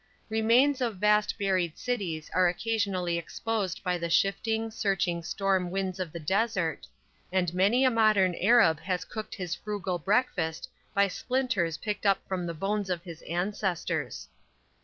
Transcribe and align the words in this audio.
Remains 0.29 0.81
of 0.81 0.97
vast 0.97 1.37
buried 1.37 1.77
cities 1.77 2.31
are 2.33 2.47
occasionally 2.47 3.19
exposed 3.19 3.83
by 3.83 3.99
the 3.99 4.09
shifting, 4.09 4.71
searching 4.71 5.21
storm 5.21 5.69
winds 5.69 5.99
of 5.99 6.11
the 6.11 6.19
desert, 6.19 6.87
and 7.31 7.53
many 7.53 7.85
a 7.85 7.91
modern 7.91 8.33
Arab 8.41 8.79
has 8.79 9.05
cooked 9.05 9.35
his 9.35 9.53
frugal 9.53 9.99
breakfast 9.99 10.67
by 10.95 11.07
splinters 11.07 11.77
picked 11.77 12.07
up 12.07 12.19
from 12.27 12.47
the 12.47 12.55
bones 12.55 12.89
of 12.89 13.03
his 13.03 13.21
ancestors. 13.29 14.27